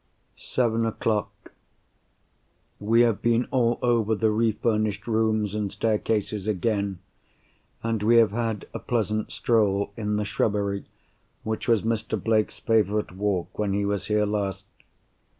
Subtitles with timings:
[0.35, 0.83] Seven
[2.73, 6.97] o'clock.—We have been all over the refurnished rooms and staircases again;
[7.83, 10.85] and we have had a pleasant stroll in the shrubbery,
[11.43, 12.19] which was Mr.
[12.19, 14.65] Blake's favourite walk when he was here last.